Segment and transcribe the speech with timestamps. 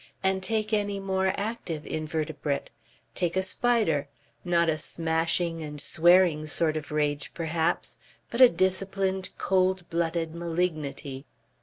[0.23, 2.71] And take any more active invertebrate.
[3.13, 4.07] Take a spider.
[4.43, 7.97] Not a smashing and swearing sort of rage perhaps,
[8.31, 11.27] but a disciplined, cold blooded malignity.